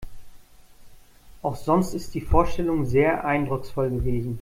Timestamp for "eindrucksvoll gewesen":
3.23-4.29